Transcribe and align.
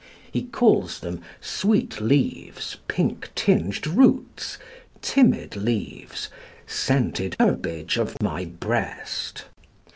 He 0.31 0.45
calls 0.45 0.99
them 1.01 1.21
"sweet 1.41 2.01
leaves, 2.01 2.77
pink 2.87 3.29
tinged 3.35 3.85
roots, 3.85 4.57
timid 4.99 5.55
leaves," 5.55 6.27
"scented 6.65 7.35
herbage 7.39 7.97
of 7.97 8.19
my 8.19 8.45
breast." 8.45 9.45